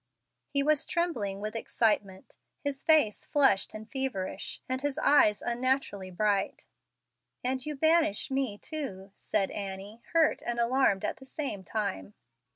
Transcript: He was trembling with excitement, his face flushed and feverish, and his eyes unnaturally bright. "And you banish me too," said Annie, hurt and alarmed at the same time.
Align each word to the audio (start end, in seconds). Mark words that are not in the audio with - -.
He 0.49 0.63
was 0.63 0.87
trembling 0.87 1.41
with 1.41 1.55
excitement, 1.55 2.35
his 2.63 2.83
face 2.83 3.23
flushed 3.23 3.75
and 3.75 3.87
feverish, 3.87 4.59
and 4.67 4.81
his 4.81 4.97
eyes 4.97 5.43
unnaturally 5.43 6.09
bright. 6.09 6.65
"And 7.43 7.63
you 7.63 7.75
banish 7.75 8.31
me 8.31 8.57
too," 8.57 9.11
said 9.13 9.51
Annie, 9.51 10.01
hurt 10.13 10.41
and 10.43 10.59
alarmed 10.59 11.05
at 11.05 11.17
the 11.17 11.25
same 11.25 11.63
time. 11.63 12.15